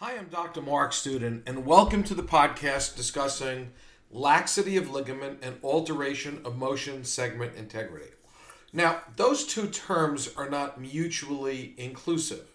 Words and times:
Hi, 0.00 0.18
I'm 0.18 0.28
Dr. 0.28 0.60
Mark 0.60 0.92
Studin, 0.92 1.40
and 1.46 1.64
welcome 1.64 2.04
to 2.04 2.12
the 2.12 2.22
podcast 2.22 2.96
discussing 2.96 3.72
laxity 4.10 4.76
of 4.76 4.90
ligament 4.90 5.38
and 5.40 5.56
alteration 5.62 6.42
of 6.44 6.58
motion 6.58 7.02
segment 7.02 7.56
integrity. 7.56 8.10
Now, 8.74 9.00
those 9.16 9.46
two 9.46 9.68
terms 9.68 10.28
are 10.36 10.50
not 10.50 10.78
mutually 10.78 11.72
inclusive. 11.78 12.46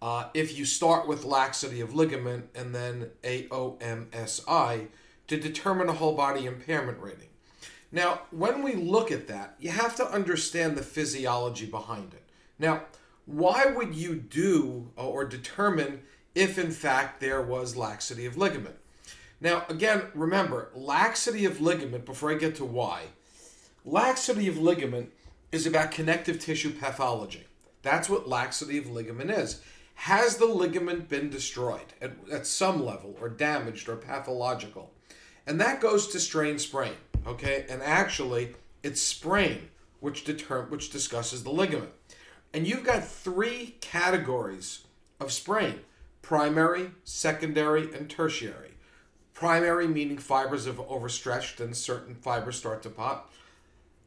Uh, 0.00 0.28
if 0.32 0.56
you 0.56 0.64
start 0.64 1.06
with 1.06 1.26
laxity 1.26 1.82
of 1.82 1.94
ligament 1.94 2.48
and 2.54 2.74
then 2.74 3.10
AOMSI 3.22 4.86
to 5.26 5.36
determine 5.36 5.90
a 5.90 5.92
whole 5.92 6.16
body 6.16 6.46
impairment 6.46 6.98
rating. 7.00 7.28
Now, 7.92 8.22
when 8.30 8.62
we 8.62 8.76
look 8.76 9.12
at 9.12 9.28
that, 9.28 9.56
you 9.60 9.68
have 9.68 9.94
to 9.96 10.10
understand 10.10 10.78
the 10.78 10.82
physiology 10.82 11.66
behind 11.66 12.14
it. 12.14 12.24
Now, 12.58 12.84
why 13.26 13.66
would 13.66 13.94
you 13.94 14.14
do 14.14 14.90
or 14.96 15.26
determine 15.26 16.00
if 16.34 16.58
in 16.58 16.70
fact 16.70 17.20
there 17.20 17.42
was 17.42 17.76
laxity 17.76 18.26
of 18.26 18.36
ligament. 18.36 18.76
Now, 19.40 19.64
again, 19.68 20.02
remember, 20.14 20.70
laxity 20.74 21.44
of 21.44 21.60
ligament, 21.60 22.06
before 22.06 22.30
I 22.30 22.34
get 22.34 22.54
to 22.56 22.64
why, 22.64 23.06
laxity 23.84 24.46
of 24.46 24.56
ligament 24.56 25.12
is 25.50 25.66
about 25.66 25.90
connective 25.90 26.38
tissue 26.38 26.72
pathology. 26.72 27.46
That's 27.82 28.08
what 28.08 28.28
laxity 28.28 28.78
of 28.78 28.88
ligament 28.88 29.30
is. 29.30 29.60
Has 29.94 30.36
the 30.36 30.46
ligament 30.46 31.08
been 31.08 31.28
destroyed 31.28 31.92
at, 32.00 32.12
at 32.30 32.46
some 32.46 32.84
level, 32.84 33.16
or 33.20 33.28
damaged, 33.28 33.88
or 33.88 33.96
pathological? 33.96 34.92
And 35.46 35.60
that 35.60 35.80
goes 35.80 36.08
to 36.08 36.20
strain 36.20 36.58
sprain, 36.58 36.94
okay? 37.26 37.66
And 37.68 37.82
actually, 37.82 38.54
it's 38.82 39.02
sprain 39.02 39.68
which 40.00 40.24
deter- 40.24 40.66
which 40.66 40.90
discusses 40.90 41.42
the 41.42 41.50
ligament. 41.50 41.90
And 42.54 42.66
you've 42.66 42.84
got 42.84 43.04
three 43.04 43.76
categories 43.80 44.84
of 45.20 45.32
sprain 45.32 45.80
primary, 46.22 46.92
secondary, 47.04 47.92
and 47.92 48.08
tertiary. 48.08 48.70
Primary 49.34 49.88
meaning 49.88 50.18
fibers 50.18 50.66
have 50.66 50.80
overstretched 50.80 51.60
and 51.60 51.76
certain 51.76 52.14
fibers 52.14 52.56
start 52.56 52.82
to 52.84 52.90
pop. 52.90 53.32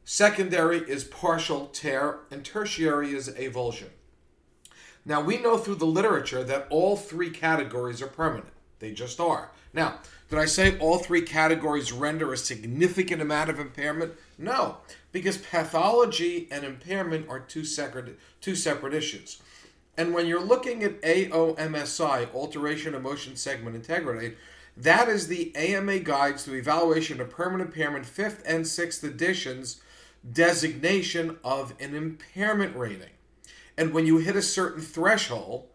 Secondary 0.05 0.79
is 0.79 1.03
partial 1.03 1.67
tear, 1.67 2.19
and 2.31 2.45
tertiary 2.45 3.13
is 3.13 3.27
avulsion. 3.29 3.89
Now, 5.03 5.21
we 5.21 5.37
know 5.37 5.57
through 5.57 5.75
the 5.75 5.85
literature 5.85 6.43
that 6.43 6.67
all 6.69 6.95
three 6.95 7.29
categories 7.29 8.01
are 8.01 8.07
permanent. 8.07 8.53
They 8.79 8.91
just 8.91 9.19
are. 9.19 9.51
Now, 9.73 9.99
did 10.29 10.39
I 10.39 10.45
say 10.45 10.77
all 10.79 10.99
three 10.99 11.21
categories 11.21 11.91
render 11.91 12.31
a 12.31 12.37
significant 12.37 13.21
amount 13.21 13.49
of 13.49 13.59
impairment? 13.59 14.13
No, 14.37 14.77
because 15.11 15.37
pathology 15.37 16.47
and 16.49 16.63
impairment 16.63 17.29
are 17.29 17.39
two 17.39 17.65
separate, 17.65 18.19
two 18.41 18.55
separate 18.55 18.93
issues. 18.93 19.41
And 19.97 20.13
when 20.13 20.27
you're 20.27 20.43
looking 20.43 20.83
at 20.83 21.01
AOMSI, 21.01 22.33
Alteration 22.33 22.95
of 22.95 23.01
Motion 23.01 23.35
Segment 23.35 23.75
Integrity, 23.75 24.35
that 24.75 25.07
is 25.07 25.27
the 25.27 25.55
AMA 25.55 25.99
Guides 25.99 26.43
to 26.43 26.53
Evaluation 26.53 27.21
of 27.21 27.29
Permanent 27.29 27.69
Impairment 27.69 28.05
5th 28.05 28.41
and 28.45 28.65
6th 28.65 29.03
editions 29.03 29.81
designation 30.31 31.37
of 31.43 31.73
an 31.79 31.95
impairment 31.95 32.75
rating. 32.75 33.11
And 33.77 33.93
when 33.93 34.05
you 34.05 34.17
hit 34.17 34.35
a 34.35 34.41
certain 34.41 34.81
threshold, 34.81 35.67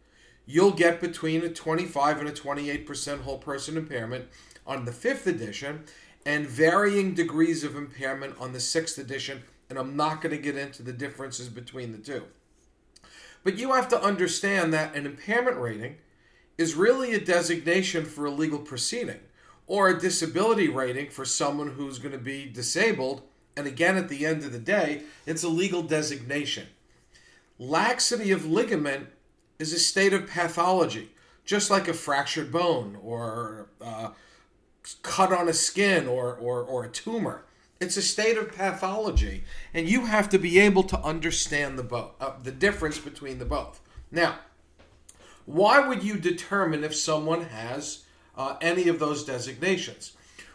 you'll 0.44 0.72
get 0.72 1.00
between 1.00 1.42
a 1.42 1.48
25 1.48 2.18
and 2.18 2.28
a 2.28 2.32
28% 2.32 3.20
whole 3.22 3.38
person 3.38 3.76
impairment 3.76 4.26
on 4.66 4.84
the 4.84 4.91
5th 4.91 5.26
edition 5.26 5.84
and 6.26 6.46
varying 6.46 7.14
degrees 7.14 7.64
of 7.64 7.76
impairment 7.76 8.34
on 8.38 8.52
the 8.52 8.58
6th 8.58 8.98
edition. 8.98 9.42
And 9.68 9.78
I'm 9.78 9.96
not 9.96 10.20
going 10.20 10.34
to 10.34 10.42
get 10.42 10.56
into 10.56 10.82
the 10.82 10.92
differences 10.92 11.48
between 11.48 11.92
the 11.92 11.98
two. 11.98 12.24
But 13.42 13.58
you 13.58 13.72
have 13.72 13.88
to 13.88 14.02
understand 14.02 14.72
that 14.72 14.94
an 14.94 15.06
impairment 15.06 15.58
rating 15.58 15.96
is 16.58 16.74
really 16.74 17.14
a 17.14 17.20
designation 17.20 18.05
for 18.05 18.27
a 18.27 18.30
legal 18.30 18.58
proceeding 18.58 19.20
or 19.66 19.88
a 19.88 19.98
disability 19.98 20.69
rating 20.69 21.08
for 21.08 21.24
someone 21.24 21.69
who's 21.69 21.98
going 21.98 22.12
to 22.12 22.19
be 22.19 22.44
disabled. 22.44 23.22
And 23.56 23.66
again, 23.66 23.97
at 23.97 24.08
the 24.08 24.26
end 24.26 24.42
of 24.44 24.53
the 24.53 24.59
day, 24.59 25.03
it's 25.26 25.42
a 25.42 25.48
legal 25.48 25.82
designation. 25.82 26.66
Laxity 27.59 28.31
of 28.31 28.44
ligament 28.44 29.06
is 29.59 29.72
a 29.72 29.78
state 29.78 30.12
of 30.12 30.26
pathology, 30.26 31.10
just 31.44 31.70
like 31.70 31.88
a 31.88 31.94
fractured 31.94 32.50
bone 32.50 32.98
or 33.03 33.69
uh, 33.81 34.10
cut 35.03 35.32
on 35.32 35.48
a 35.48 35.53
skin 35.53 36.09
or, 36.09 36.34
or, 36.34 36.62
or 36.62 36.84
a 36.84 36.88
tumor. 36.88 37.44
It's 37.80 37.96
a 37.96 38.02
state 38.02 38.36
of 38.36 38.54
pathology, 38.54 39.44
and 39.72 39.88
you 39.88 40.04
have 40.04 40.28
to 40.28 40.38
be 40.38 40.58
able 40.58 40.82
to 40.82 41.00
understand 41.00 41.78
the 41.78 41.82
both, 41.82 42.10
uh, 42.20 42.32
the 42.42 42.52
difference 42.52 42.98
between 42.98 43.38
the 43.38 43.46
both. 43.46 43.80
Now, 44.10 44.41
why 45.46 45.88
would 45.88 46.04
you 46.04 46.18
determine 46.18 46.84
if 46.84 46.94
someone 46.94 47.46
has 47.46 48.04
uh, 48.36 48.56
any 48.60 48.88
of 48.88 48.98
those 48.98 49.24
designations? 49.24 50.12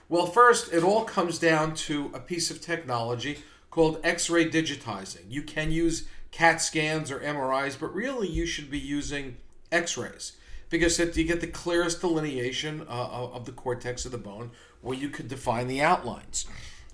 Well, 0.07 0.27
first, 0.27 0.71
it 0.71 0.83
all 0.83 1.03
comes 1.03 1.39
down 1.39 1.73
to 1.87 2.11
a 2.13 2.19
piece 2.19 2.51
of 2.51 2.61
technology 2.61 3.39
called 3.71 4.01
X-ray 4.03 4.51
digitizing. 4.51 5.23
You 5.27 5.41
can 5.41 5.71
use 5.71 6.07
CAT 6.29 6.61
scans 6.61 7.09
or 7.09 7.21
MRIs, 7.21 7.75
but 7.79 7.91
really 7.95 8.27
you 8.27 8.45
should 8.45 8.69
be 8.69 8.77
using 8.77 9.37
X-rays 9.71 10.33
because 10.69 10.99
you 10.99 11.23
get 11.23 11.41
the 11.41 11.47
clearest 11.47 12.01
delineation 12.01 12.81
uh, 12.81 13.29
of 13.33 13.45
the 13.45 13.51
cortex 13.51 14.05
of 14.05 14.11
the 14.11 14.19
bone, 14.19 14.51
where 14.81 14.95
you 14.95 15.09
could 15.09 15.27
define 15.27 15.67
the 15.67 15.81
outlines 15.81 16.45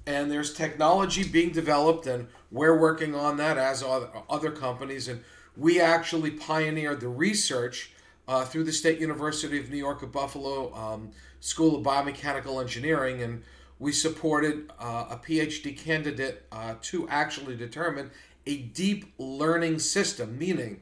and 0.06 0.31
there's 0.31 0.53
technology 0.53 1.23
being 1.23 1.51
developed, 1.51 2.07
and 2.07 2.28
we're 2.51 2.78
working 2.78 3.16
on 3.16 3.38
that 3.38 3.57
as 3.57 3.84
other 3.84 4.51
companies. 4.51 5.07
And 5.07 5.23
we 5.56 5.79
actually 5.79 6.31
pioneered 6.31 7.01
the 7.01 7.07
research 7.07 7.91
uh, 8.28 8.45
through 8.45 8.63
the 8.63 8.72
State 8.72 9.00
University 9.00 9.59
of 9.59 9.69
New 9.69 9.78
York 9.78 10.03
at 10.03 10.11
Buffalo 10.11 10.73
um, 10.73 11.11
School 11.40 11.75
of 11.75 11.84
Biomechanical 11.84 12.61
Engineering, 12.61 13.22
and 13.22 13.44
we 13.79 13.91
supported 13.91 14.72
uh, 14.79 15.07
a 15.09 15.17
PhD 15.17 15.78
candidate 15.78 16.45
uh, 16.51 16.75
to 16.84 17.07
actually 17.09 17.56
determine 17.56 18.11
a 18.45 18.57
deep 18.57 19.11
learning 19.17 19.79
system, 19.79 20.38
meaning, 20.38 20.81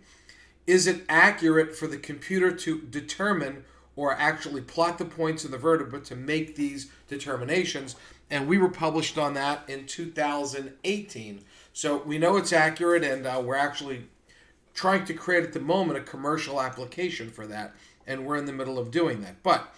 is 0.68 0.86
it 0.86 1.04
accurate 1.10 1.76
for 1.76 1.88
the 1.88 1.98
computer 1.98 2.52
to 2.52 2.82
determine 2.82 3.64
or 3.96 4.14
actually 4.14 4.62
plot 4.62 4.98
the 4.98 5.06
points 5.06 5.44
in 5.44 5.52
the 5.52 5.58
vertebra 5.58 6.00
to 6.02 6.16
make 6.16 6.56
these 6.56 6.92
determinations? 7.08 7.96
And 8.30 8.48
we 8.48 8.58
were 8.58 8.70
published 8.70 9.18
on 9.18 9.34
that 9.34 9.64
in 9.68 9.86
2018. 9.86 11.42
So 11.74 11.98
we 11.98 12.18
know 12.18 12.38
it's 12.38 12.54
accurate, 12.54 13.04
and 13.04 13.26
uh, 13.26 13.42
we're 13.44 13.56
actually 13.56 14.06
trying 14.74 15.06
to 15.06 15.14
create 15.14 15.44
at 15.44 15.54
the 15.54 15.60
moment 15.60 16.00
a 16.00 16.04
commercial 16.04 16.62
application 16.62 17.30
for 17.30 17.48
that, 17.48 17.74
and 18.06 18.26
we're 18.26 18.38
in 18.38 18.46
the 18.46 18.54
middle 18.54 18.78
of 18.78 18.92
doing 18.92 19.22
that. 19.22 19.42
But 19.44 19.74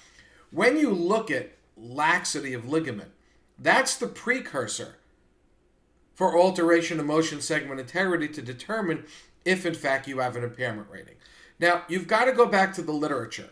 when 0.51 0.77
you 0.77 0.91
look 0.91 1.31
at 1.31 1.51
laxity 1.77 2.53
of 2.53 2.67
ligament, 2.67 3.11
that's 3.57 3.95
the 3.95 4.07
precursor 4.07 4.97
for 6.15 6.37
alteration 6.37 6.99
of 6.99 7.05
motion 7.05 7.41
segment 7.41 7.79
integrity 7.79 8.27
to 8.27 8.41
determine 8.41 9.05
if, 9.45 9.65
in 9.65 9.73
fact, 9.73 10.07
you 10.07 10.19
have 10.19 10.35
an 10.35 10.43
impairment 10.43 10.87
rating. 10.91 11.15
Now, 11.59 11.83
you've 11.87 12.07
got 12.07 12.25
to 12.25 12.31
go 12.31 12.45
back 12.45 12.73
to 12.75 12.81
the 12.81 12.91
literature 12.91 13.49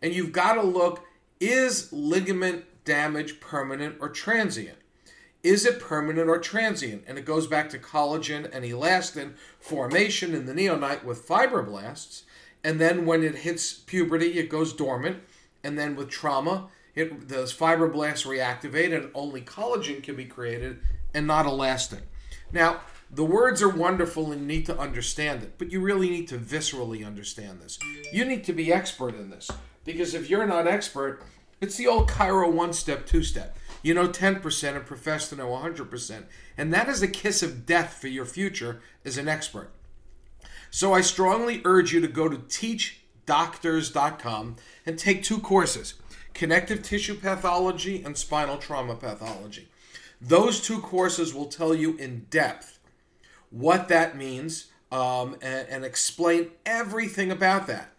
and 0.00 0.14
you've 0.14 0.32
got 0.32 0.54
to 0.54 0.62
look 0.62 1.04
is 1.40 1.92
ligament 1.92 2.64
damage 2.88 3.38
permanent 3.38 3.96
or 4.00 4.08
transient? 4.08 4.78
Is 5.42 5.66
it 5.66 5.78
permanent 5.78 6.30
or 6.30 6.38
transient? 6.38 7.04
And 7.06 7.18
it 7.18 7.26
goes 7.26 7.46
back 7.46 7.68
to 7.70 7.78
collagen 7.78 8.48
and 8.50 8.64
elastin 8.64 9.34
formation 9.60 10.34
in 10.34 10.46
the 10.46 10.54
neonate 10.54 11.04
with 11.04 11.28
fibroblasts. 11.28 12.22
And 12.64 12.80
then 12.80 13.04
when 13.04 13.22
it 13.22 13.36
hits 13.36 13.74
puberty, 13.74 14.38
it 14.38 14.48
goes 14.48 14.72
dormant. 14.72 15.18
And 15.62 15.78
then 15.78 15.96
with 15.96 16.08
trauma, 16.08 16.68
it, 16.94 17.28
those 17.28 17.54
fibroblasts 17.54 18.26
reactivate 18.26 18.96
and 18.96 19.10
only 19.14 19.42
collagen 19.42 20.02
can 20.02 20.16
be 20.16 20.24
created 20.24 20.80
and 21.12 21.26
not 21.26 21.44
elastin. 21.44 22.00
Now, 22.52 22.80
the 23.10 23.24
words 23.24 23.62
are 23.62 23.68
wonderful 23.68 24.32
and 24.32 24.40
you 24.40 24.46
need 24.46 24.66
to 24.66 24.78
understand 24.78 25.42
it, 25.42 25.54
but 25.58 25.70
you 25.70 25.80
really 25.80 26.08
need 26.08 26.28
to 26.28 26.38
viscerally 26.38 27.06
understand 27.06 27.60
this. 27.60 27.78
You 28.12 28.24
need 28.24 28.44
to 28.44 28.54
be 28.54 28.72
expert 28.72 29.14
in 29.14 29.28
this 29.28 29.50
because 29.84 30.14
if 30.14 30.30
you're 30.30 30.46
not 30.46 30.66
expert, 30.66 31.22
it's 31.60 31.76
the 31.76 31.86
old 31.86 32.08
chiro 32.08 32.50
one 32.50 32.72
step, 32.72 33.06
two 33.06 33.22
step. 33.22 33.56
You 33.82 33.92
know 33.94 34.08
10% 34.08 34.76
and 34.76 34.86
profess 34.86 35.28
to 35.28 35.36
know 35.36 35.48
100%. 35.48 36.24
And 36.56 36.74
that 36.74 36.88
is 36.88 37.02
a 37.02 37.08
kiss 37.08 37.42
of 37.42 37.66
death 37.66 37.98
for 38.00 38.08
your 38.08 38.24
future 38.24 38.80
as 39.04 39.18
an 39.18 39.28
expert. 39.28 39.70
So 40.70 40.92
I 40.92 41.00
strongly 41.00 41.62
urge 41.64 41.92
you 41.92 42.00
to 42.00 42.08
go 42.08 42.28
to 42.28 42.38
teachdoctors.com 42.38 44.56
and 44.84 44.98
take 44.98 45.22
two 45.22 45.38
courses 45.38 45.94
connective 46.34 46.82
tissue 46.82 47.14
pathology 47.14 48.02
and 48.04 48.14
spinal 48.16 48.58
trauma 48.58 48.94
pathology. 48.94 49.68
Those 50.20 50.60
two 50.60 50.80
courses 50.80 51.34
will 51.34 51.46
tell 51.46 51.74
you 51.74 51.96
in 51.96 52.26
depth 52.30 52.78
what 53.50 53.88
that 53.88 54.16
means 54.16 54.66
um, 54.92 55.34
and, 55.42 55.66
and 55.68 55.84
explain 55.84 56.52
everything 56.64 57.32
about 57.32 57.66
that. 57.66 57.92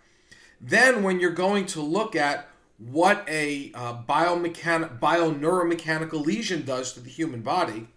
Then, 0.62 1.04
when 1.04 1.20
you're 1.20 1.32
going 1.32 1.66
to 1.68 1.82
look 1.82 2.16
at 2.16 2.48
what 2.80 3.26
a 3.28 3.72
uh, 3.76 4.02
biomechanic, 4.08 5.00
bioneuromechanical 5.00 6.26
lesion 6.26 6.64
does 6.64 6.94
to 6.94 7.00
the 7.00 7.10
human 7.10 7.42
body, 7.42 7.88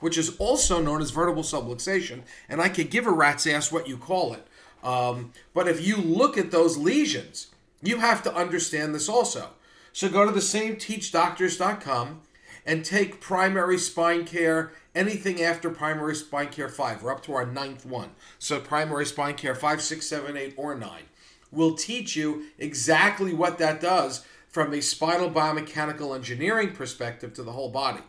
which 0.00 0.18
is 0.18 0.36
also 0.36 0.82
known 0.82 1.00
as 1.00 1.10
vertebral 1.10 1.44
subluxation. 1.44 2.22
And 2.48 2.60
I 2.60 2.68
could 2.68 2.90
give 2.90 3.06
a 3.06 3.12
rat's 3.12 3.46
ass 3.46 3.72
what 3.72 3.88
you 3.88 3.96
call 3.96 4.34
it. 4.34 4.46
Um, 4.82 5.32
but 5.54 5.68
if 5.68 5.86
you 5.86 5.96
look 5.96 6.36
at 6.36 6.50
those 6.50 6.76
lesions 6.76 7.52
you 7.82 7.98
have 7.98 8.22
to 8.22 8.34
understand 8.34 8.94
this 8.94 9.08
also. 9.08 9.50
So 9.92 10.08
go 10.08 10.24
to 10.24 10.32
the 10.32 10.40
same 10.40 10.76
teachdoctors.com 10.76 12.22
and 12.64 12.84
take 12.84 13.20
primary 13.20 13.76
spine 13.76 14.24
care, 14.24 14.72
anything 14.94 15.42
after 15.42 15.68
primary 15.68 16.14
spine 16.14 16.48
care 16.48 16.68
5. 16.68 17.02
We're 17.02 17.12
up 17.12 17.22
to 17.24 17.34
our 17.34 17.44
ninth 17.44 17.84
one. 17.84 18.10
So 18.38 18.60
primary 18.60 19.04
spine 19.04 19.34
care 19.34 19.56
5, 19.56 19.82
6, 19.82 20.06
7, 20.06 20.36
8, 20.36 20.54
or 20.56 20.76
9 20.76 21.02
will 21.50 21.74
teach 21.74 22.16
you 22.16 22.44
exactly 22.58 23.34
what 23.34 23.58
that 23.58 23.80
does 23.80 24.24
from 24.52 24.72
a 24.74 24.82
spinal 24.82 25.30
biomechanical 25.30 26.14
engineering 26.14 26.72
perspective 26.72 27.32
to 27.34 27.42
the 27.42 27.52
whole 27.52 27.70
body. 27.70 28.02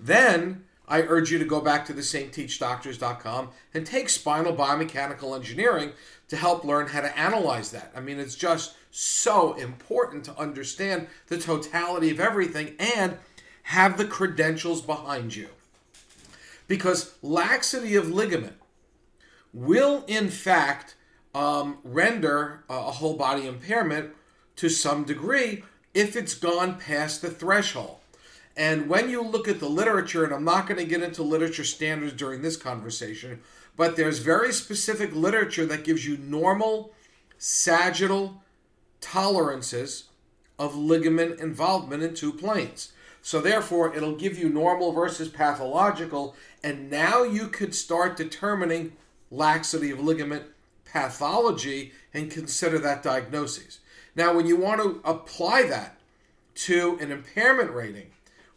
Then 0.00 0.64
I 0.88 1.02
urge 1.02 1.30
you 1.30 1.38
to 1.38 1.44
go 1.44 1.60
back 1.60 1.84
to 1.86 1.92
the 1.92 2.02
same 2.02 2.30
teachdoctors.com 2.30 3.50
and 3.74 3.86
take 3.86 4.08
spinal 4.08 4.56
biomechanical 4.56 5.36
engineering 5.36 5.92
to 6.28 6.36
help 6.36 6.64
learn 6.64 6.88
how 6.88 7.02
to 7.02 7.18
analyze 7.18 7.70
that. 7.72 7.92
I 7.94 8.00
mean, 8.00 8.18
it's 8.18 8.34
just 8.34 8.74
so 8.90 9.52
important 9.54 10.24
to 10.24 10.38
understand 10.38 11.06
the 11.26 11.38
totality 11.38 12.10
of 12.10 12.18
everything 12.18 12.74
and 12.78 13.18
have 13.64 13.98
the 13.98 14.06
credentials 14.06 14.80
behind 14.80 15.36
you. 15.36 15.48
Because 16.66 17.14
laxity 17.22 17.94
of 17.94 18.10
ligament 18.10 18.56
will, 19.52 20.04
in 20.06 20.30
fact, 20.30 20.94
um, 21.34 21.78
render 21.84 22.64
a 22.70 22.90
whole 22.92 23.14
body 23.14 23.46
impairment 23.46 24.12
to 24.58 24.68
some 24.68 25.04
degree 25.04 25.64
if 25.94 26.16
it's 26.16 26.34
gone 26.34 26.78
past 26.78 27.22
the 27.22 27.30
threshold. 27.30 27.96
And 28.56 28.88
when 28.88 29.08
you 29.08 29.22
look 29.22 29.46
at 29.46 29.60
the 29.60 29.68
literature, 29.68 30.24
and 30.24 30.34
I'm 30.34 30.44
not 30.44 30.66
going 30.66 30.80
to 30.80 30.84
get 30.84 31.02
into 31.02 31.22
literature 31.22 31.64
standards 31.64 32.12
during 32.12 32.42
this 32.42 32.56
conversation, 32.56 33.40
but 33.76 33.94
there's 33.94 34.18
very 34.18 34.52
specific 34.52 35.14
literature 35.14 35.64
that 35.66 35.84
gives 35.84 36.04
you 36.04 36.16
normal 36.16 36.92
sagittal 37.38 38.42
tolerances 39.00 40.04
of 40.58 40.74
ligament 40.74 41.38
involvement 41.38 42.02
in 42.02 42.14
two 42.14 42.32
planes. 42.32 42.92
So 43.22 43.40
therefore, 43.40 43.94
it'll 43.94 44.16
give 44.16 44.36
you 44.36 44.48
normal 44.48 44.90
versus 44.90 45.28
pathological, 45.28 46.34
and 46.64 46.90
now 46.90 47.22
you 47.22 47.46
could 47.46 47.76
start 47.76 48.16
determining 48.16 48.94
laxity 49.30 49.92
of 49.92 50.00
ligament 50.00 50.44
pathology 50.84 51.92
and 52.12 52.28
consider 52.28 52.80
that 52.80 53.04
diagnosis. 53.04 53.78
Now, 54.18 54.34
when 54.34 54.48
you 54.48 54.56
want 54.56 54.80
to 54.82 55.00
apply 55.08 55.62
that 55.68 55.96
to 56.66 56.98
an 57.00 57.12
impairment 57.12 57.70
rating, 57.70 58.08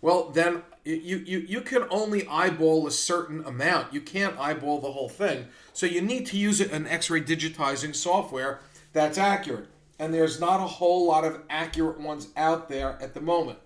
well, 0.02 0.32
then 0.32 0.64
you, 0.84 1.18
you, 1.18 1.38
you 1.38 1.62
can 1.62 1.86
only 1.92 2.26
eyeball 2.26 2.88
a 2.88 2.92
certain 2.92 3.46
amount. 3.46 3.94
You 3.94 4.02
can't 4.02 4.36
eyeball 4.40 4.82
the 4.82 4.92
whole 4.92 5.08
thing. 5.08 5.46
So 5.72 5.86
you 5.86 6.02
need 6.02 6.26
to 6.26 6.38
use 6.38 6.62
an 6.62 6.88
x 6.88 7.12
ray 7.12 7.22
digitizing 7.22 7.96
software 7.96 8.62
that's 8.92 9.20
accurate. 9.20 9.68
And 10.00 10.12
there's 10.12 10.40
not 10.40 10.62
a 10.62 10.68
whole 10.68 11.06
lot 11.06 11.26
of 11.26 11.44
accurate 11.48 12.00
ones 12.00 12.30
out 12.36 12.68
there 12.68 12.98
at 13.00 13.14
the 13.14 13.22
moment. 13.22 13.60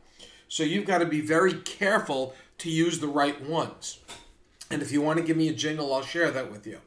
So 0.50 0.64
you've 0.64 0.86
got 0.86 0.98
to 0.98 1.06
be 1.06 1.22
very 1.22 1.54
careful 1.54 2.36
to 2.58 2.70
use 2.70 3.00
the 3.00 3.08
right 3.08 3.42
ones. 3.42 4.00
And 4.70 4.82
if 4.82 4.92
you 4.92 5.02
want 5.02 5.20
to 5.20 5.24
give 5.24 5.38
me 5.38 5.48
a 5.48 5.54
jingle, 5.54 5.94
I'll 5.94 6.02
share 6.02 6.30
that 6.32 6.52
with 6.52 6.68
you. 6.68 6.80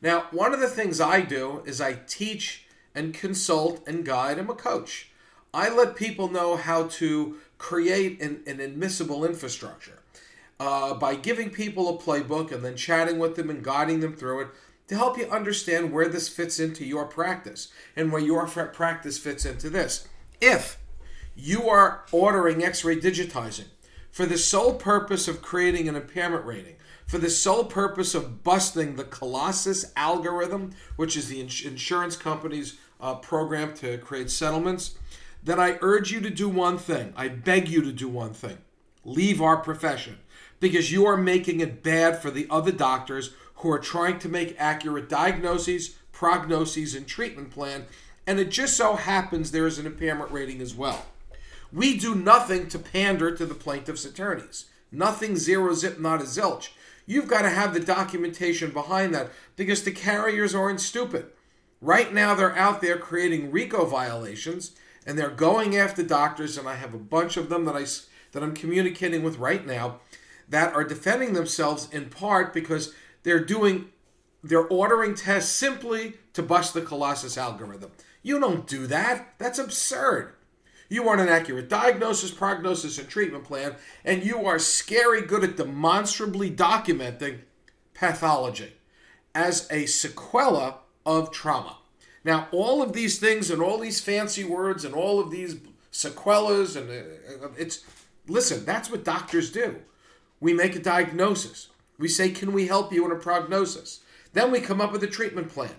Now, 0.00 0.24
one 0.30 0.54
of 0.54 0.60
the 0.60 0.70
things 0.70 1.02
I 1.02 1.20
do 1.20 1.62
is 1.66 1.82
I 1.82 1.98
teach 2.06 2.63
and 2.94 3.14
consult 3.14 3.86
and 3.86 4.04
guide. 4.04 4.38
I'm 4.38 4.50
a 4.50 4.54
coach. 4.54 5.10
I 5.52 5.68
let 5.68 5.96
people 5.96 6.30
know 6.30 6.56
how 6.56 6.88
to 6.88 7.36
create 7.58 8.20
an, 8.20 8.42
an 8.46 8.60
admissible 8.60 9.24
infrastructure 9.24 10.00
uh, 10.58 10.94
by 10.94 11.14
giving 11.14 11.50
people 11.50 11.88
a 11.88 11.98
playbook 11.98 12.52
and 12.52 12.64
then 12.64 12.76
chatting 12.76 13.18
with 13.18 13.36
them 13.36 13.50
and 13.50 13.62
guiding 13.62 14.00
them 14.00 14.14
through 14.14 14.40
it 14.40 14.48
to 14.88 14.96
help 14.96 15.16
you 15.16 15.26
understand 15.26 15.92
where 15.92 16.08
this 16.08 16.28
fits 16.28 16.60
into 16.60 16.84
your 16.84 17.06
practice 17.06 17.68
and 17.96 18.12
where 18.12 18.20
your 18.20 18.46
practice 18.46 19.18
fits 19.18 19.44
into 19.44 19.70
this. 19.70 20.08
If 20.40 20.78
you 21.34 21.68
are 21.68 22.04
ordering 22.12 22.62
x 22.62 22.84
ray 22.84 22.96
digitizing 22.96 23.66
for 24.10 24.26
the 24.26 24.38
sole 24.38 24.74
purpose 24.74 25.26
of 25.26 25.42
creating 25.42 25.88
an 25.88 25.96
impairment 25.96 26.44
rating, 26.44 26.76
for 27.06 27.18
the 27.18 27.30
sole 27.30 27.64
purpose 27.64 28.14
of 28.14 28.42
busting 28.42 28.96
the 28.96 29.04
Colossus 29.04 29.92
algorithm, 29.96 30.70
which 30.96 31.16
is 31.16 31.28
the 31.28 31.40
ins- 31.40 31.64
insurance 31.64 32.16
company's 32.16 32.78
uh, 33.00 33.14
program 33.16 33.74
to 33.74 33.98
create 33.98 34.30
settlements, 34.30 34.96
then 35.42 35.60
I 35.60 35.78
urge 35.82 36.10
you 36.10 36.20
to 36.20 36.30
do 36.30 36.48
one 36.48 36.78
thing. 36.78 37.12
I 37.16 37.28
beg 37.28 37.68
you 37.68 37.82
to 37.82 37.92
do 37.92 38.08
one 38.08 38.32
thing 38.32 38.58
leave 39.04 39.42
our 39.42 39.58
profession 39.58 40.18
because 40.60 40.90
you 40.90 41.04
are 41.04 41.16
making 41.16 41.60
it 41.60 41.82
bad 41.82 42.20
for 42.20 42.30
the 42.30 42.46
other 42.50 42.72
doctors 42.72 43.34
who 43.56 43.70
are 43.70 43.78
trying 43.78 44.18
to 44.18 44.28
make 44.28 44.56
accurate 44.58 45.08
diagnoses, 45.08 45.96
prognoses, 46.12 46.96
and 46.96 47.06
treatment 47.06 47.50
plan. 47.50 47.84
And 48.26 48.40
it 48.40 48.50
just 48.50 48.76
so 48.76 48.96
happens 48.96 49.50
there 49.50 49.66
is 49.66 49.78
an 49.78 49.86
impairment 49.86 50.30
rating 50.30 50.60
as 50.60 50.74
well. 50.74 51.06
We 51.72 51.98
do 51.98 52.14
nothing 52.14 52.68
to 52.68 52.78
pander 52.78 53.36
to 53.36 53.44
the 53.44 53.54
plaintiff's 53.54 54.04
attorneys. 54.04 54.66
Nothing 54.90 55.36
zero 55.36 55.74
zip, 55.74 55.98
not 55.98 56.20
a 56.20 56.24
zilch. 56.24 56.70
You've 57.06 57.28
got 57.28 57.42
to 57.42 57.50
have 57.50 57.74
the 57.74 57.80
documentation 57.80 58.70
behind 58.70 59.14
that 59.14 59.30
because 59.56 59.84
the 59.84 59.92
carriers 59.92 60.54
aren't 60.54 60.80
stupid. 60.80 61.26
Right 61.80 62.12
now, 62.12 62.34
they're 62.34 62.56
out 62.56 62.80
there 62.80 62.96
creating 62.96 63.50
RICO 63.50 63.84
violations 63.84 64.72
and 65.06 65.18
they're 65.18 65.30
going 65.30 65.76
after 65.76 66.02
doctors, 66.02 66.56
and 66.56 66.68
I 66.68 66.76
have 66.76 66.94
a 66.94 66.98
bunch 66.98 67.36
of 67.36 67.48
them 67.48 67.64
that 67.66 67.76
I 67.76 67.84
that 68.32 68.42
I'm 68.42 68.54
communicating 68.54 69.22
with 69.22 69.38
right 69.38 69.64
now 69.64 70.00
that 70.48 70.74
are 70.74 70.84
defending 70.84 71.34
themselves 71.34 71.88
in 71.92 72.10
part 72.10 72.52
because 72.52 72.94
they're 73.22 73.44
doing 73.44 73.90
they're 74.42 74.66
ordering 74.66 75.14
tests 75.14 75.54
simply 75.54 76.14
to 76.34 76.42
bust 76.42 76.74
the 76.74 76.82
Colossus 76.82 77.38
algorithm. 77.38 77.92
You 78.22 78.40
don't 78.40 78.66
do 78.66 78.86
that. 78.88 79.34
That's 79.38 79.58
absurd. 79.58 80.34
You 80.88 81.02
want 81.02 81.20
an 81.20 81.28
accurate 81.28 81.68
diagnosis, 81.68 82.30
prognosis, 82.30 82.98
and 82.98 83.08
treatment 83.08 83.44
plan, 83.44 83.76
and 84.04 84.24
you 84.24 84.46
are 84.46 84.58
scary 84.58 85.22
good 85.22 85.44
at 85.44 85.56
demonstrably 85.56 86.50
documenting 86.50 87.40
pathology 87.94 88.74
as 89.34 89.66
a 89.70 89.84
sequela 89.84 90.76
of 91.06 91.30
trauma. 91.30 91.78
Now, 92.24 92.48
all 92.52 92.82
of 92.82 92.92
these 92.92 93.18
things 93.18 93.50
and 93.50 93.60
all 93.60 93.78
these 93.78 94.00
fancy 94.00 94.44
words 94.44 94.84
and 94.84 94.94
all 94.94 95.20
of 95.20 95.30
these 95.30 95.56
sequelas 95.90 96.74
and 96.74 96.90
uh, 96.90 97.48
it's 97.56 97.84
listen, 98.26 98.64
that's 98.64 98.90
what 98.90 99.04
doctors 99.04 99.52
do. 99.52 99.76
We 100.40 100.52
make 100.52 100.74
a 100.74 100.80
diagnosis. 100.80 101.68
We 101.98 102.08
say, 102.08 102.30
"Can 102.30 102.52
we 102.52 102.66
help 102.66 102.92
you 102.92 103.04
in 103.04 103.12
a 103.12 103.16
prognosis?" 103.16 104.00
Then 104.32 104.50
we 104.50 104.60
come 104.60 104.80
up 104.80 104.92
with 104.92 105.04
a 105.04 105.08
treatment 105.08 105.48
plan. 105.48 105.70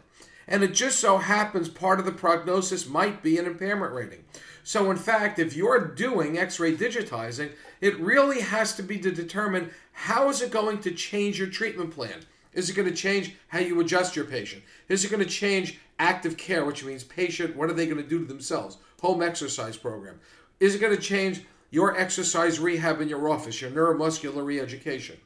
And 0.47 0.63
it 0.63 0.73
just 0.73 0.99
so 0.99 1.17
happens 1.17 1.69
part 1.69 1.99
of 1.99 2.05
the 2.05 2.11
prognosis 2.11 2.87
might 2.87 3.23
be 3.23 3.37
an 3.37 3.45
impairment 3.45 3.93
rating. 3.93 4.23
So, 4.63 4.89
in 4.89 4.97
fact, 4.97 5.39
if 5.39 5.55
you're 5.55 5.79
doing 5.79 6.37
x 6.37 6.59
ray 6.59 6.75
digitizing, 6.75 7.51
it 7.81 7.99
really 7.99 8.41
has 8.41 8.75
to 8.75 8.83
be 8.83 8.97
to 8.99 9.11
determine 9.11 9.71
how 9.91 10.29
is 10.29 10.41
it 10.41 10.51
going 10.51 10.79
to 10.79 10.91
change 10.91 11.37
your 11.37 11.49
treatment 11.49 11.91
plan? 11.91 12.21
Is 12.53 12.69
it 12.69 12.73
going 12.73 12.87
to 12.87 12.95
change 12.95 13.35
how 13.49 13.59
you 13.59 13.79
adjust 13.79 14.15
your 14.15 14.25
patient? 14.25 14.63
Is 14.87 15.03
it 15.03 15.11
going 15.11 15.23
to 15.23 15.29
change 15.29 15.79
active 15.99 16.37
care, 16.37 16.65
which 16.65 16.83
means 16.83 17.03
patient, 17.03 17.55
what 17.55 17.69
are 17.69 17.73
they 17.73 17.85
going 17.85 18.01
to 18.01 18.07
do 18.09 18.19
to 18.19 18.25
themselves? 18.25 18.77
Home 19.01 19.21
exercise 19.21 19.77
program. 19.77 20.19
Is 20.59 20.73
it 20.73 20.79
going 20.79 20.95
to 20.95 21.01
change 21.01 21.43
your 21.69 21.97
exercise 21.97 22.59
rehab 22.59 23.01
in 23.01 23.09
your 23.09 23.29
office, 23.29 23.61
your 23.61 23.71
neuromuscular 23.71 24.45
re-education? 24.45 25.17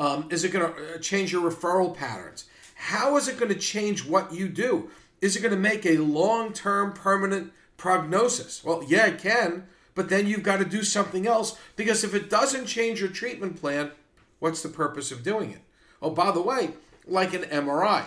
Um, 0.00 0.28
is 0.30 0.44
it 0.44 0.50
going 0.50 0.72
to 0.72 0.94
uh, 0.94 0.98
change 0.98 1.30
your 1.30 1.48
referral 1.48 1.94
patterns? 1.94 2.46
How 2.74 3.16
is 3.16 3.28
it 3.28 3.38
going 3.38 3.52
to 3.52 3.58
change 3.58 4.04
what 4.04 4.32
you 4.32 4.48
do? 4.48 4.90
Is 5.20 5.36
it 5.36 5.40
going 5.40 5.54
to 5.54 5.60
make 5.60 5.86
a 5.86 5.98
long-term 5.98 6.92
permanent 6.92 7.52
prognosis? 7.76 8.62
Well, 8.64 8.84
yeah, 8.86 9.06
it 9.06 9.18
can, 9.18 9.66
but 9.94 10.08
then 10.08 10.26
you've 10.26 10.42
got 10.42 10.58
to 10.58 10.64
do 10.64 10.82
something 10.82 11.26
else 11.26 11.58
because 11.76 12.04
if 12.04 12.14
it 12.14 12.28
doesn't 12.28 12.66
change 12.66 13.00
your 13.00 13.08
treatment 13.08 13.60
plan, 13.60 13.92
what's 14.38 14.62
the 14.62 14.68
purpose 14.68 15.10
of 15.12 15.22
doing 15.22 15.50
it? 15.50 15.62
Oh, 16.02 16.10
by 16.10 16.30
the 16.30 16.42
way, 16.42 16.70
like 17.06 17.32
an 17.32 17.42
MRI 17.42 18.06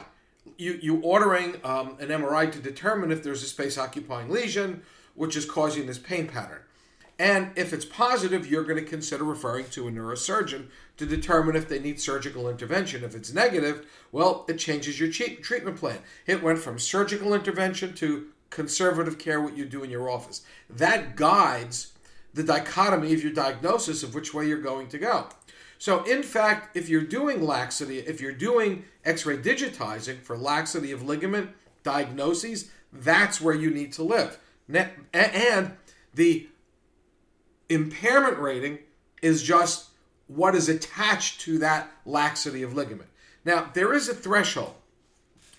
you 0.58 0.80
you 0.82 1.02
ordering 1.02 1.56
um, 1.64 1.98
an 2.00 2.10
MRI 2.10 2.52
to 2.52 2.60
determine 2.60 3.12
if 3.12 3.24
there's 3.24 3.44
a 3.44 3.48
space 3.48 3.78
occupying 3.78 4.30
lesion, 4.30 4.84
which 5.16 5.36
is 5.36 5.46
causing 5.46 5.86
this 5.86 5.98
pain 5.98 6.28
pattern. 6.28 6.62
And 7.20 7.52
if 7.56 7.74
it's 7.74 7.86
positive, 7.86 8.46
you're 8.46 8.64
going 8.64 8.84
to 8.84 8.90
consider 8.90 9.24
referring 9.24 9.66
to 9.70 9.88
a 9.88 9.92
neurosurgeon 9.92 10.68
to 10.98 11.06
determine 11.06 11.56
if 11.56 11.68
they 11.68 11.80
need 11.80 12.00
surgical 12.00 12.48
intervention. 12.48 13.04
If 13.04 13.16
it's 13.16 13.34
negative, 13.34 13.88
well, 14.12 14.46
it 14.48 14.60
changes 14.60 15.00
your 15.00 15.12
treatment 15.12 15.78
plan. 15.78 16.00
It 16.28 16.44
went 16.44 16.60
from 16.60 16.78
surgical 16.78 17.34
intervention 17.34 17.94
to 17.96 18.28
conservative 18.50 19.18
care, 19.18 19.42
what 19.42 19.58
you 19.58 19.66
do 19.66 19.84
in 19.84 19.90
your 19.90 20.10
office. 20.10 20.42
That 20.70 21.16
guides 21.16 21.94
the 22.34 22.44
dichotomy 22.44 23.14
of 23.14 23.24
your 23.24 23.34
diagnosis 23.34 24.04
of 24.04 24.14
which 24.14 24.34
way 24.34 24.48
you're 24.48 24.62
going 24.62 24.88
to 24.90 25.00
go. 25.00 25.28
So, 25.80 26.04
in 26.04 26.24
fact, 26.24 26.78
if 26.78 26.88
you're 26.88 27.02
doing 27.02 27.46
laxity, 27.46 28.00
if 28.00 28.22
you're 28.22 28.32
doing 28.32 28.86
x 29.06 29.26
ray 29.26 29.38
digitizing 29.38 30.22
for 30.22 30.38
laxity 30.38 30.92
of 30.92 31.04
ligament 31.04 31.52
diagnoses, 31.84 32.70
that's 32.92 33.42
where 33.42 33.56
you 33.56 33.70
need 33.70 33.92
to 33.94 34.04
live. 34.04 34.40
And 35.14 35.72
the 36.14 36.48
impairment 37.70 38.38
rating 38.38 38.80
is 39.22 39.44
just 39.44 39.90
what 40.28 40.56
is 40.56 40.70
attached 40.70 41.42
to 41.42 41.58
that 41.60 41.92
laxity 42.06 42.64
of 42.64 42.74
ligament. 42.74 43.10
Now, 43.46 43.70
there 43.74 43.94
is 43.94 44.10
a 44.10 44.14
threshold 44.14 44.76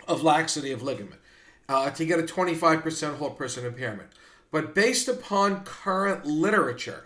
of 0.06 0.22
laxity 0.22 0.72
of 0.72 0.82
ligament. 0.82 1.20
uh, 1.68 1.90
to 1.90 2.04
get 2.04 2.18
a 2.18 2.22
25% 2.22 3.16
whole 3.16 3.30
person 3.30 3.66
impairment. 3.66 4.08
But 4.50 4.74
based 4.74 5.08
upon 5.08 5.64
current 5.64 6.24
literature, 6.24 7.04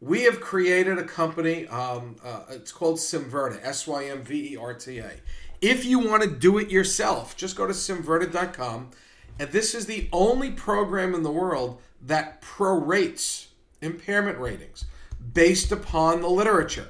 we 0.00 0.22
have 0.22 0.40
created 0.40 0.98
a 0.98 1.04
company. 1.04 1.68
Um, 1.68 2.16
uh, 2.24 2.42
it's 2.50 2.72
called 2.72 2.96
Symverta, 2.96 3.60
S 3.62 3.86
Y 3.86 4.06
M 4.06 4.22
V 4.22 4.54
E 4.54 4.56
R 4.56 4.74
T 4.74 4.98
A. 4.98 5.12
If 5.60 5.84
you 5.84 5.98
want 5.98 6.22
to 6.22 6.28
do 6.28 6.58
it 6.58 6.70
yourself, 6.70 7.36
just 7.36 7.54
go 7.54 7.66
to 7.66 7.72
symverta.com. 7.72 8.90
And 9.38 9.50
this 9.50 9.74
is 9.74 9.86
the 9.86 10.08
only 10.12 10.50
program 10.50 11.14
in 11.14 11.22
the 11.22 11.30
world 11.30 11.80
that 12.02 12.42
prorates 12.42 13.46
impairment 13.80 14.38
ratings 14.38 14.84
based 15.32 15.72
upon 15.72 16.20
the 16.20 16.28
literature. 16.28 16.88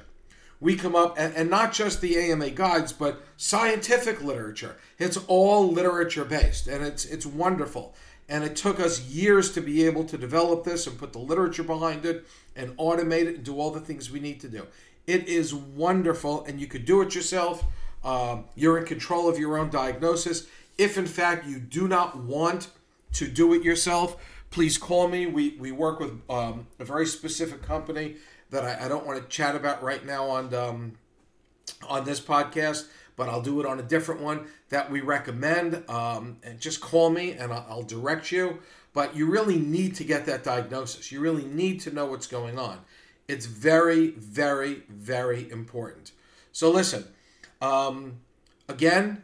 We 0.59 0.75
come 0.75 0.95
up, 0.95 1.15
and, 1.17 1.33
and 1.33 1.49
not 1.49 1.73
just 1.73 2.01
the 2.01 2.17
AMA 2.17 2.51
guides, 2.51 2.93
but 2.93 3.23
scientific 3.35 4.21
literature. 4.21 4.77
It's 4.99 5.17
all 5.27 5.71
literature 5.71 6.23
based, 6.23 6.67
and 6.67 6.85
it's 6.85 7.05
it's 7.05 7.25
wonderful. 7.25 7.95
And 8.29 8.43
it 8.43 8.55
took 8.55 8.79
us 8.79 9.01
years 9.01 9.51
to 9.53 9.61
be 9.61 9.85
able 9.85 10.05
to 10.05 10.17
develop 10.17 10.63
this 10.63 10.87
and 10.87 10.97
put 10.97 11.11
the 11.11 11.19
literature 11.19 11.63
behind 11.63 12.05
it 12.05 12.25
and 12.55 12.77
automate 12.77 13.25
it 13.25 13.35
and 13.35 13.43
do 13.43 13.59
all 13.59 13.71
the 13.71 13.81
things 13.81 14.11
we 14.11 14.19
need 14.19 14.39
to 14.41 14.47
do. 14.47 14.67
It 15.07 15.27
is 15.27 15.53
wonderful, 15.53 16.45
and 16.45 16.59
you 16.59 16.67
could 16.67 16.85
do 16.85 17.01
it 17.01 17.15
yourself. 17.15 17.65
Um, 18.03 18.45
you're 18.55 18.77
in 18.77 18.85
control 18.85 19.27
of 19.27 19.39
your 19.39 19.57
own 19.57 19.69
diagnosis. 19.69 20.47
If 20.77 20.97
in 20.97 21.07
fact 21.07 21.45
you 21.45 21.59
do 21.59 21.87
not 21.87 22.17
want 22.17 22.69
to 23.13 23.27
do 23.27 23.53
it 23.53 23.63
yourself, 23.63 24.15
please 24.51 24.77
call 24.77 25.07
me. 25.07 25.25
We, 25.25 25.55
we 25.57 25.71
work 25.71 25.99
with 25.99 26.21
um, 26.29 26.67
a 26.77 26.85
very 26.85 27.07
specific 27.07 27.63
company 27.63 28.17
that 28.51 28.63
I, 28.63 28.85
I, 28.85 28.87
don't 28.89 29.05
want 29.05 29.21
to 29.21 29.27
chat 29.27 29.55
about 29.55 29.81
right 29.81 30.05
now 30.05 30.27
on 30.27 30.53
um, 30.53 30.93
on 31.87 32.03
this 32.03 32.19
podcast, 32.19 32.87
but 33.15 33.29
I'll 33.29 33.41
do 33.41 33.59
it 33.61 33.65
on 33.65 33.79
a 33.79 33.83
different 33.83 34.21
one 34.21 34.47
that 34.69 34.91
we 34.91 35.01
recommend. 35.01 35.89
Um, 35.89 36.37
and 36.43 36.59
just 36.59 36.81
call 36.81 37.09
me 37.09 37.31
and 37.31 37.51
I'll, 37.51 37.65
I'll 37.69 37.83
direct 37.83 38.31
you. 38.31 38.59
But 38.93 39.15
you 39.15 39.25
really 39.25 39.57
need 39.57 39.95
to 39.95 40.03
get 40.03 40.25
that 40.25 40.43
diagnosis. 40.43 41.11
You 41.11 41.21
really 41.21 41.45
need 41.45 41.79
to 41.81 41.91
know 41.91 42.05
what's 42.05 42.27
going 42.27 42.59
on. 42.59 42.79
It's 43.27 43.45
very, 43.45 44.09
very, 44.11 44.83
very 44.89 45.49
important. 45.49 46.11
So 46.51 46.69
listen, 46.69 47.05
um, 47.61 48.19
again, 48.67 49.23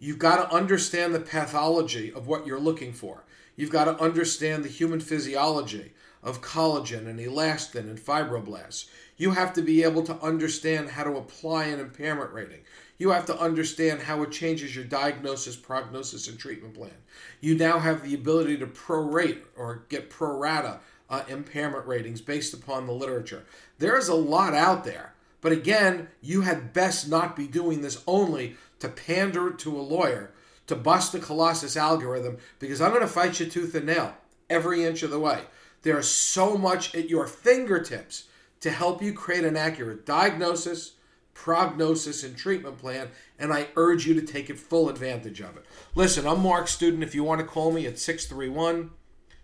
you've 0.00 0.18
got 0.18 0.36
to 0.36 0.52
understand 0.52 1.14
the 1.14 1.20
pathology 1.20 2.12
of 2.12 2.26
what 2.26 2.44
you're 2.44 2.58
looking 2.58 2.92
for. 2.92 3.22
You've 3.56 3.70
got 3.70 3.84
to 3.84 4.02
understand 4.02 4.64
the 4.64 4.68
human 4.68 5.00
physiology 5.00 5.92
of 6.22 6.40
collagen 6.40 7.06
and 7.06 7.18
elastin 7.18 7.90
and 7.90 7.98
fibroblasts. 7.98 8.86
You 9.16 9.32
have 9.32 9.52
to 9.54 9.62
be 9.62 9.82
able 9.82 10.02
to 10.04 10.20
understand 10.20 10.90
how 10.90 11.04
to 11.04 11.16
apply 11.16 11.66
an 11.66 11.80
impairment 11.80 12.32
rating. 12.32 12.60
You 12.98 13.10
have 13.10 13.26
to 13.26 13.38
understand 13.38 14.02
how 14.02 14.22
it 14.22 14.30
changes 14.30 14.76
your 14.76 14.84
diagnosis, 14.84 15.56
prognosis, 15.56 16.28
and 16.28 16.38
treatment 16.38 16.74
plan. 16.74 16.94
You 17.40 17.56
now 17.56 17.78
have 17.78 18.02
the 18.02 18.14
ability 18.14 18.58
to 18.58 18.66
prorate 18.66 19.40
or 19.56 19.84
get 19.88 20.08
pro 20.08 20.36
rata 20.36 20.80
uh, 21.10 21.24
impairment 21.28 21.86
ratings 21.86 22.20
based 22.20 22.54
upon 22.54 22.86
the 22.86 22.92
literature. 22.92 23.44
There 23.78 23.98
is 23.98 24.08
a 24.08 24.14
lot 24.14 24.54
out 24.54 24.84
there, 24.84 25.14
but 25.40 25.52
again, 25.52 26.08
you 26.20 26.42
had 26.42 26.72
best 26.72 27.08
not 27.08 27.36
be 27.36 27.48
doing 27.48 27.82
this 27.82 28.02
only 28.06 28.56
to 28.78 28.88
pander 28.88 29.50
to 29.50 29.78
a 29.78 29.82
lawyer 29.82 30.30
to 30.72 30.80
bust 30.80 31.12
the 31.12 31.18
Colossus 31.18 31.76
algorithm 31.76 32.38
because 32.58 32.80
I'm 32.80 32.90
going 32.90 33.02
to 33.02 33.06
fight 33.08 33.38
you 33.38 33.46
tooth 33.46 33.74
and 33.74 33.86
nail 33.86 34.14
every 34.48 34.84
inch 34.84 35.02
of 35.02 35.10
the 35.10 35.18
way. 35.18 35.40
There's 35.82 36.08
so 36.08 36.56
much 36.56 36.94
at 36.94 37.10
your 37.10 37.26
fingertips 37.26 38.24
to 38.60 38.70
help 38.70 39.02
you 39.02 39.12
create 39.12 39.44
an 39.44 39.56
accurate 39.56 40.06
diagnosis 40.06 40.92
prognosis 41.34 42.22
and 42.24 42.36
treatment 42.36 42.78
plan, 42.78 43.08
and 43.38 43.52
I 43.52 43.68
urge 43.76 44.06
you 44.06 44.14
to 44.14 44.22
take 44.22 44.54
full 44.56 44.88
advantage 44.88 45.40
of 45.40 45.56
it. 45.56 45.64
Listen, 45.94 46.26
I'm 46.26 46.42
Mark 46.42 46.66
Studin. 46.66 47.02
If 47.02 47.14
you 47.14 47.24
want 47.24 47.40
to 47.40 47.46
call 47.46 47.72
me 47.72 47.86
at 47.86 47.98
631 47.98 48.90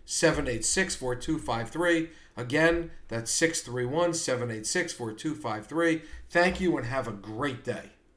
786 0.05 0.95
4253. 0.95 2.09
Again, 2.37 2.91
that's 3.07 3.31
631 3.31 4.13
786 4.13 4.93
4253. 4.93 6.01
Thank 6.29 6.61
you 6.61 6.77
and 6.77 6.85
have 6.85 7.07
a 7.07 7.11
great 7.11 7.63
day. 7.63 7.89